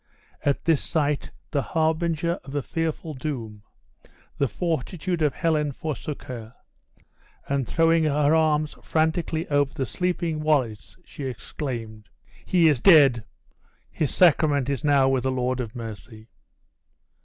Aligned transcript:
At 0.43 0.65
this 0.65 0.81
sight, 0.81 1.29
the 1.51 1.61
harbinger 1.61 2.39
of 2.43 2.55
a 2.55 2.63
fearful 2.63 3.13
doom, 3.13 3.61
the 4.39 4.47
fortitude 4.47 5.21
of 5.21 5.35
Helen 5.35 5.71
forsook 5.73 6.23
her; 6.23 6.55
and 7.47 7.67
throwing 7.67 8.05
her 8.05 8.33
arms 8.33 8.75
frantically 8.81 9.47
over 9.49 9.75
the 9.75 9.85
sleeping 9.85 10.39
Wallace, 10.39 10.97
she 11.05 11.25
exclaimed, 11.25 12.09
"He 12.43 12.67
is 12.67 12.79
dead! 12.79 13.25
his 13.91 14.09
sacrament 14.11 14.69
is 14.69 14.83
now 14.83 15.07
with 15.07 15.21
the 15.21 15.31
Lord 15.31 15.59
of 15.59 15.75
Mercy!" 15.75 16.29